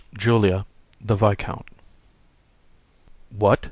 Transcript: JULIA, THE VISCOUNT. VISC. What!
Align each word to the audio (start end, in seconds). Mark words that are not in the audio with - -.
JULIA, 0.17 0.65
THE 0.99 1.15
VISCOUNT. 1.15 1.69
VISC. 1.69 1.79
What! 3.37 3.59